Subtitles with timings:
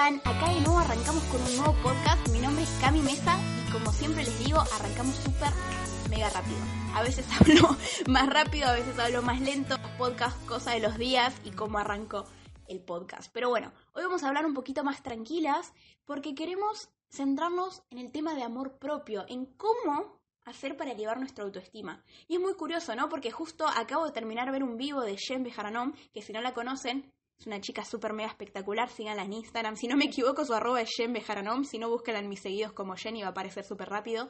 [0.00, 2.26] Acá de nuevo arrancamos con un nuevo podcast.
[2.30, 5.52] Mi nombre es Cami Mesa y como siempre les digo, arrancamos súper
[6.08, 6.56] mega rápido.
[6.94, 7.76] A veces hablo
[8.08, 9.76] más rápido, a veces hablo más lento.
[9.98, 12.24] Podcast, cosa de los días y cómo arranco
[12.66, 13.30] el podcast.
[13.34, 15.74] Pero bueno, hoy vamos a hablar un poquito más tranquilas
[16.06, 21.44] porque queremos centrarnos en el tema de amor propio, en cómo hacer para elevar nuestra
[21.44, 22.02] autoestima.
[22.26, 23.10] Y es muy curioso, ¿no?
[23.10, 26.54] Porque justo acabo de terminar ver un vivo de Jen Beharanom, que si no la
[26.54, 29.74] conocen, es una chica súper mega espectacular, síganla en Instagram.
[29.74, 32.72] Si no me equivoco, su arroba es Jen Beharanom, si no, búsquenla en mis seguidos
[32.74, 34.28] como Jen y va a aparecer súper rápido.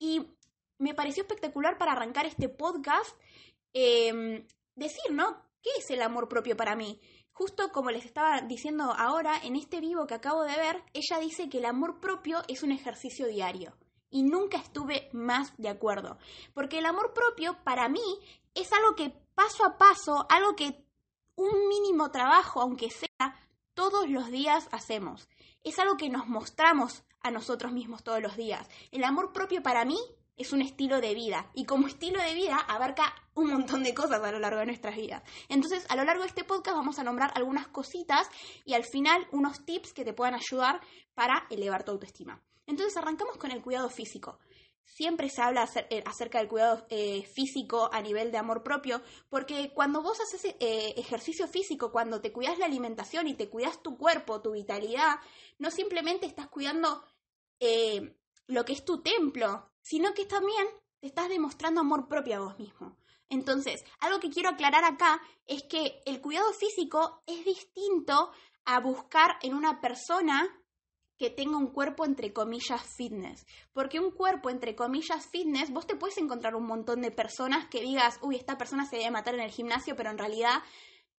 [0.00, 0.26] Y
[0.78, 3.16] me pareció espectacular para arrancar este podcast
[3.72, 5.44] eh, decir, ¿no?
[5.62, 7.00] ¿Qué es el amor propio para mí?
[7.30, 11.48] Justo como les estaba diciendo ahora, en este vivo que acabo de ver, ella dice
[11.48, 13.76] que el amor propio es un ejercicio diario.
[14.10, 16.18] Y nunca estuve más de acuerdo.
[16.52, 18.02] Porque el amor propio, para mí,
[18.54, 20.87] es algo que paso a paso, algo que
[21.38, 23.36] un mínimo trabajo, aunque sea,
[23.72, 25.28] todos los días hacemos.
[25.62, 28.68] Es algo que nos mostramos a nosotros mismos todos los días.
[28.90, 29.98] El amor propio para mí
[30.36, 34.20] es un estilo de vida y como estilo de vida abarca un montón de cosas
[34.20, 35.22] a lo largo de nuestras vidas.
[35.48, 38.28] Entonces, a lo largo de este podcast vamos a nombrar algunas cositas
[38.64, 40.80] y al final unos tips que te puedan ayudar
[41.14, 42.42] para elevar tu autoestima.
[42.66, 44.40] Entonces, arrancamos con el cuidado físico.
[44.88, 49.70] Siempre se habla eh, acerca del cuidado eh, físico a nivel de amor propio, porque
[49.74, 53.98] cuando vos haces eh, ejercicio físico, cuando te cuidas la alimentación y te cuidas tu
[53.98, 55.16] cuerpo, tu vitalidad,
[55.58, 57.04] no simplemente estás cuidando
[58.46, 60.66] lo que es tu templo, sino que también
[61.00, 62.96] te estás demostrando amor propio a vos mismo.
[63.28, 68.32] Entonces, algo que quiero aclarar acá es que el cuidado físico es distinto
[68.64, 70.48] a buscar en una persona
[71.18, 73.46] que tenga un cuerpo entre comillas fitness.
[73.72, 77.82] Porque un cuerpo entre comillas fitness, vos te puedes encontrar un montón de personas que
[77.82, 80.62] digas, uy, esta persona se debe matar en el gimnasio, pero en realidad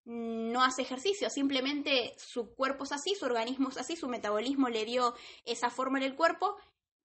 [0.05, 4.85] no hace ejercicio, simplemente su cuerpo es así, su organismo es así, su metabolismo le
[4.85, 5.13] dio
[5.45, 6.55] esa forma en el cuerpo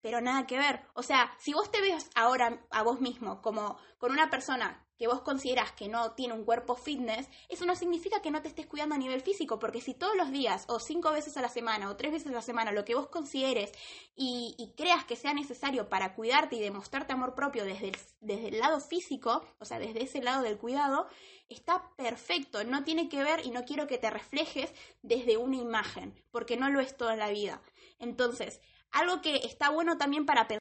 [0.05, 0.83] pero nada que ver.
[0.93, 5.07] O sea, si vos te ves ahora a vos mismo como con una persona que
[5.07, 8.67] vos consideras que no tiene un cuerpo fitness, eso no significa que no te estés
[8.67, 11.89] cuidando a nivel físico, porque si todos los días, o cinco veces a la semana,
[11.89, 13.73] o tres veces a la semana, lo que vos consideres
[14.15, 18.49] y, y creas que sea necesario para cuidarte y demostrarte amor propio desde el, desde
[18.49, 21.09] el lado físico, o sea, desde ese lado del cuidado,
[21.49, 26.23] está perfecto, no tiene que ver y no quiero que te reflejes desde una imagen,
[26.31, 27.63] porque no lo es toda la vida.
[27.99, 28.61] Entonces,
[28.95, 30.61] algo que está bueno también para pensar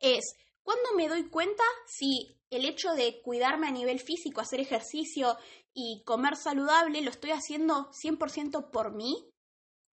[0.00, 5.38] es, ¿cuándo me doy cuenta si el hecho de cuidarme a nivel físico, hacer ejercicio
[5.72, 9.32] y comer saludable lo estoy haciendo 100% por mí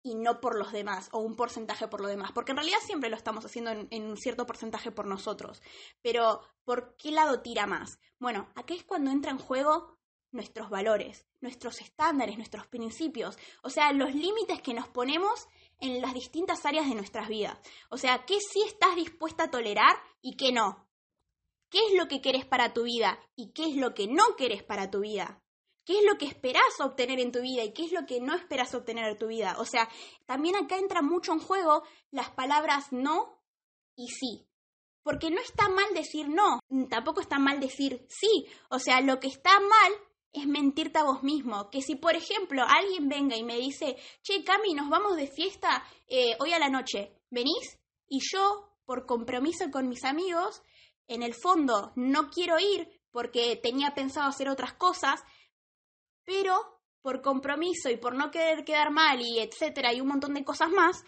[0.04, 3.10] y no por los demás, o un porcentaje por los demás, porque en realidad siempre
[3.10, 5.64] lo estamos haciendo en, un cierto porcentaje por nosotros,
[6.04, 8.00] pero ¿por qué lado tira más?
[8.20, 9.98] Bueno, aquí es cuando entra en juego
[10.32, 15.48] nuestros valores, nuestros estándares, nuestros principios, o sea, los límites que nos ponemos
[15.80, 17.58] en las distintas áreas de nuestras vidas.
[17.90, 20.88] O sea, ¿qué sí estás dispuesta a tolerar y qué no?
[21.70, 24.64] ¿Qué es lo que querés para tu vida y qué es lo que no querés
[24.64, 25.42] para tu vida?
[25.86, 28.34] ¿Qué es lo que esperás obtener en tu vida y qué es lo que no
[28.34, 29.56] esperas obtener en tu vida?
[29.60, 29.88] O sea,
[30.26, 33.44] también acá entra mucho en juego las palabras no
[33.96, 34.48] y sí.
[35.04, 36.60] Porque no está mal decir no,
[36.90, 38.48] tampoco está mal decir sí.
[38.70, 39.92] O sea, lo que está mal
[40.40, 41.70] es mentirte a vos mismo.
[41.70, 45.84] Que si, por ejemplo, alguien venga y me dice, che, Cami, nos vamos de fiesta
[46.08, 47.80] eh, hoy a la noche, ¿venís?
[48.08, 50.62] Y yo, por compromiso con mis amigos,
[51.08, 55.24] en el fondo no quiero ir porque tenía pensado hacer otras cosas,
[56.24, 60.44] pero por compromiso y por no querer quedar mal y etcétera y un montón de
[60.44, 61.04] cosas más,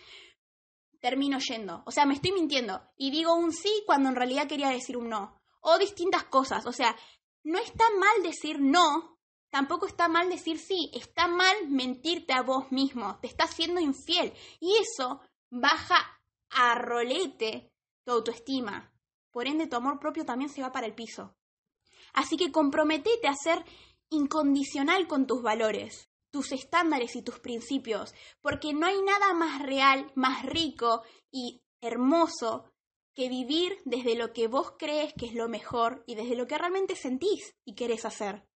[0.99, 1.83] termino yendo.
[1.85, 5.09] O sea, me estoy mintiendo y digo un sí cuando en realidad quería decir un
[5.09, 5.41] no.
[5.59, 6.65] O distintas cosas.
[6.65, 6.95] O sea,
[7.43, 9.16] no está mal decir no
[9.49, 14.33] Tampoco está mal decir sí, está mal mentirte a vos mismo, te estás siendo infiel
[14.59, 17.71] y eso baja a rolete
[18.03, 18.93] tu autoestima.
[19.31, 21.35] Por ende, tu amor propio también se va para el piso.
[22.13, 23.63] Así que comprometete a ser
[24.09, 30.11] incondicional con tus valores, tus estándares y tus principios, porque no hay nada más real,
[30.15, 32.71] más rico y hermoso
[33.13, 36.57] que vivir desde lo que vos crees que es lo mejor y desde lo que
[36.57, 38.47] realmente sentís y querés hacer.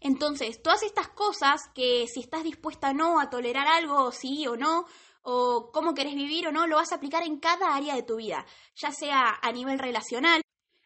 [0.00, 4.56] Entonces, todas estas cosas que si estás dispuesta o no a tolerar algo, sí o
[4.56, 4.86] no,
[5.22, 8.16] o cómo querés vivir o no, lo vas a aplicar en cada área de tu
[8.16, 8.46] vida,
[8.76, 10.40] ya sea a nivel relacional,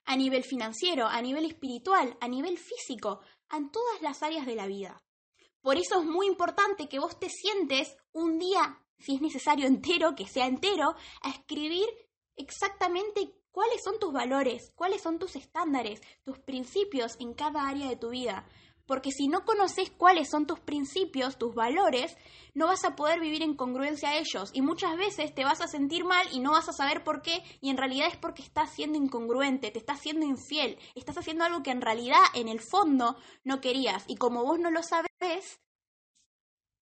[0.04, 3.20] a nivel financiero, a nivel espiritual, a nivel físico,
[3.50, 5.02] en todas las áreas de la vida.
[5.60, 10.14] Por eso es muy importante que vos te sientes un día, si es necesario entero,
[10.16, 11.86] que sea entero, a escribir
[12.34, 17.96] exactamente cuáles son tus valores, cuáles son tus estándares, tus principios en cada área de
[17.96, 18.48] tu vida
[18.86, 22.16] Porque si no conoces cuáles son tus principios, tus valores,
[22.54, 24.50] no vas a poder vivir en congruencia a ellos.
[24.52, 27.42] Y muchas veces te vas a sentir mal y no vas a saber por qué.
[27.60, 31.62] Y en realidad es porque estás siendo incongruente, te estás siendo infiel, estás haciendo algo
[31.62, 34.04] que en realidad, en el fondo, no querías.
[34.08, 35.60] Y como vos no lo sabes,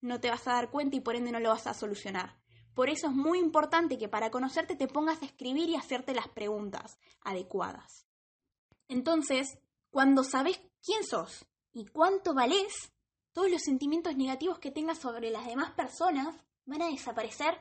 [0.00, 2.40] no te vas a dar cuenta y por ende no lo vas a solucionar.
[2.74, 6.28] Por eso es muy importante que para conocerte te pongas a escribir y hacerte las
[6.28, 8.06] preguntas adecuadas.
[8.88, 9.58] Entonces,
[9.90, 12.92] cuando sabes quién sos y cuánto valés,
[13.32, 16.36] todos los sentimientos negativos que tengas sobre las demás personas
[16.66, 17.58] van a desaparecer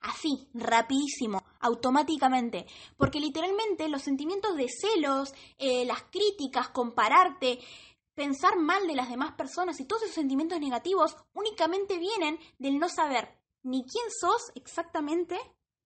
[0.00, 2.66] así, rapidísimo, automáticamente.
[2.96, 7.58] Porque literalmente los sentimientos de celos, eh, las críticas, compararte,
[8.14, 12.88] pensar mal de las demás personas y todos esos sentimientos negativos únicamente vienen del no
[12.88, 15.38] saber ni quién sos exactamente,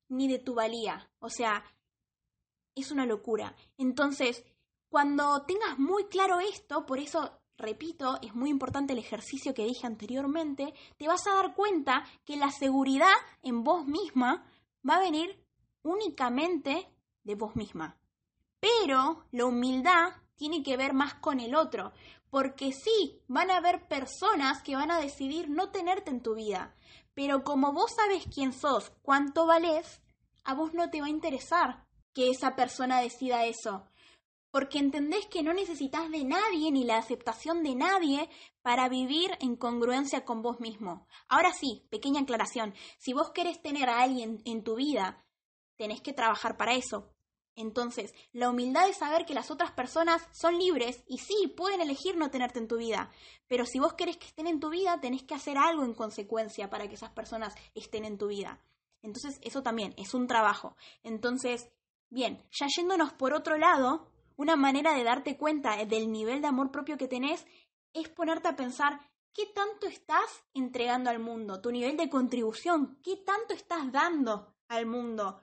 [0.08, 1.10] ni de tu valía.
[1.20, 1.64] O sea,
[2.74, 3.54] es una locura.
[3.76, 4.44] Entonces,
[4.88, 9.86] cuando tengas muy claro esto, por eso, repito, es muy importante el ejercicio que dije
[9.86, 13.06] anteriormente, te vas a dar cuenta que la seguridad
[13.42, 14.46] en vos misma
[14.88, 15.44] va a venir
[15.82, 16.88] únicamente
[17.24, 17.98] de vos misma.
[18.60, 21.92] Pero la humildad tiene que ver más con el otro,
[22.30, 26.74] porque sí, van a haber personas que van a decidir no tenerte en tu vida,
[27.14, 30.00] pero como vos sabes quién sos, cuánto valés,
[30.44, 31.84] a vos no te va a interesar
[32.14, 33.86] que esa persona decida eso,
[34.50, 38.28] porque entendés que no necesitas de nadie ni la aceptación de nadie
[38.62, 41.06] para vivir en congruencia con vos mismo.
[41.28, 45.24] Ahora sí, pequeña aclaración, si vos querés tener a alguien en tu vida,
[45.76, 47.14] tenés que trabajar para eso.
[47.58, 52.16] Entonces, la humildad de saber que las otras personas son libres y sí, pueden elegir
[52.16, 53.10] no tenerte en tu vida,
[53.48, 56.70] pero si vos querés que estén en tu vida, tenés que hacer algo en consecuencia
[56.70, 58.62] para que esas personas estén en tu vida.
[59.02, 60.76] Entonces, eso también es un trabajo.
[61.02, 61.68] Entonces,
[62.10, 66.70] bien, ya yéndonos por otro lado, una manera de darte cuenta del nivel de amor
[66.70, 67.44] propio que tenés
[67.92, 69.00] es ponerte a pensar
[69.34, 74.86] qué tanto estás entregando al mundo, tu nivel de contribución, qué tanto estás dando al
[74.86, 75.42] mundo.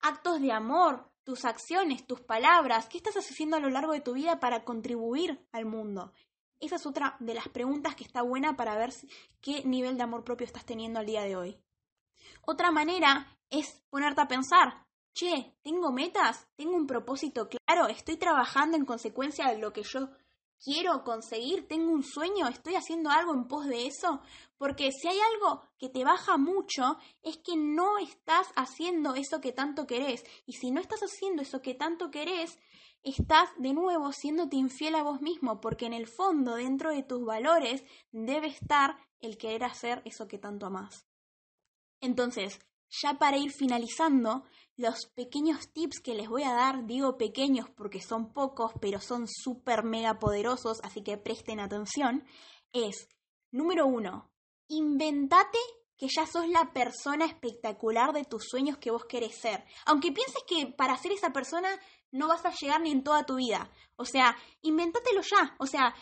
[0.00, 4.12] Actos de amor, tus acciones, tus palabras, qué estás haciendo a lo largo de tu
[4.12, 6.12] vida para contribuir al mundo.
[6.60, 8.94] Esa es otra de las preguntas que está buena para ver
[9.40, 11.58] qué nivel de amor propio estás teniendo al día de hoy.
[12.42, 14.85] Otra manera es ponerte a pensar,
[15.16, 16.46] che, ¿tengo metas?
[16.56, 17.88] ¿Tengo un propósito claro?
[17.88, 20.10] ¿Estoy trabajando en consecuencia de lo que yo
[20.62, 21.66] quiero conseguir?
[21.66, 22.46] ¿Tengo un sueño?
[22.48, 24.20] ¿Estoy haciendo algo en pos de eso?
[24.58, 29.52] Porque si hay algo que te baja mucho, es que no estás haciendo eso que
[29.52, 30.22] tanto querés.
[30.44, 32.58] Y si no estás haciendo eso que tanto querés,
[33.02, 37.24] estás de nuevo siéndote infiel a vos mismo, porque en el fondo, dentro de tus
[37.24, 41.06] valores, debe estar el querer hacer eso que tanto amás.
[42.02, 42.60] Entonces,
[42.90, 44.44] ya para ir finalizando,
[44.76, 49.26] los pequeños tips que les voy a dar, digo pequeños porque son pocos, pero son
[49.26, 52.24] súper mega poderosos, así que presten atención,
[52.72, 53.08] es,
[53.50, 54.30] número uno,
[54.68, 55.58] inventate
[55.96, 59.64] que ya sos la persona espectacular de tus sueños que vos querés ser.
[59.86, 61.68] Aunque pienses que para ser esa persona
[62.10, 63.70] no vas a llegar ni en toda tu vida.
[63.96, 65.56] O sea, inventatelo ya.
[65.58, 65.94] O sea,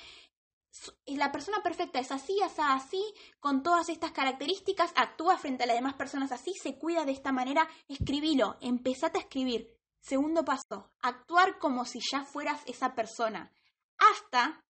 [1.06, 5.76] la persona perfecta es así, así, así, con todas estas características, actúa frente a las
[5.76, 9.70] demás personas así, se cuida de esta manera, escribilo, empezate a escribir.
[10.00, 13.52] Segundo paso, actuar como si ya fueras esa persona,
[13.96, 14.64] hasta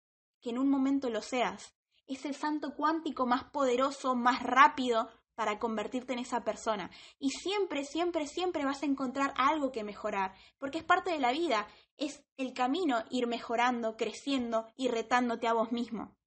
[0.42, 1.74] que en un momento lo seas.
[2.08, 6.92] Es el santo cuántico más poderoso, más rápido para convertirte en esa persona.
[7.20, 11.32] Y siempre, siempre, siempre vas a encontrar algo que mejorar, porque es parte de la
[11.32, 16.18] vida es el camino ir mejorando, creciendo y retándote a vos mismo.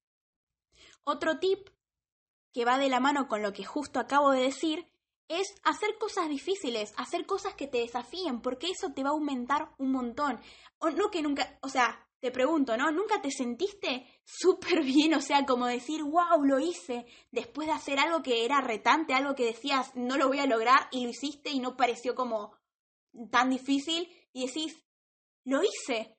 [1.02, 1.68] Otro tip
[2.52, 4.88] que va de la mano con lo que justo acabo de decir
[5.28, 9.74] es hacer cosas difíciles, hacer cosas que te desafíen, porque eso te va a aumentar
[9.78, 10.40] un montón.
[10.78, 12.90] O no que nunca, o sea, te pregunto, ¿no?
[12.90, 15.12] ¿Nunca te sentiste súper bien?
[15.12, 19.34] O sea, como decir, wow, lo hice, después de hacer algo que era retante, algo
[19.34, 22.56] que decías, no lo voy a lograr, y lo hiciste y no pareció como
[23.30, 24.86] tan difícil, y decís,
[25.44, 26.16] lo hice.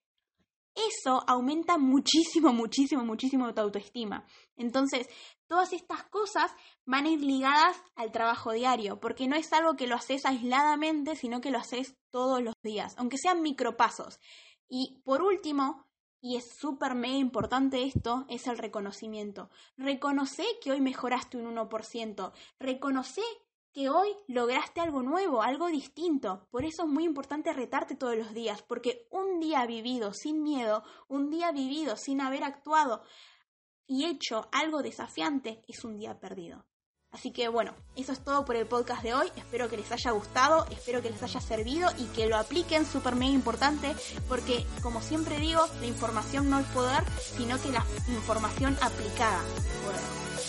[0.75, 4.27] Eso aumenta muchísimo, muchísimo, muchísimo tu autoestima.
[4.57, 5.09] Entonces,
[5.47, 6.51] todas estas cosas
[6.85, 11.15] van a ir ligadas al trabajo diario, porque no es algo que lo haces aisladamente,
[11.15, 14.19] sino que lo haces todos los días, aunque sean micropasos.
[14.67, 15.84] Y por último,
[16.25, 19.51] y es súper mega importante esto, es el reconocimiento.
[19.77, 22.31] Reconoce que hoy mejoraste un 1%.
[22.59, 23.21] Reconoce
[23.71, 26.47] que hoy lograste algo nuevo, algo distinto.
[26.49, 30.83] Por eso es muy importante retarte todos los días, porque un día vivido sin miedo,
[31.09, 33.03] un día vivido sin haber actuado
[33.85, 36.65] y hecho algo desafiante, es un día perdido.
[37.15, 39.31] Así que bueno, eso es todo por el podcast de hoy.
[39.37, 43.15] Espero que les haya gustado, espero que les haya servido y que lo apliquen, súper
[43.15, 43.95] mega importante,
[44.27, 47.05] porque como siempre digo, la información no es poder,
[47.37, 50.01] sino que la información aplicada es poder.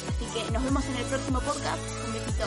[0.08, 1.80] Así que nos vemos en el próximo podcast.
[2.04, 2.46] Un besito.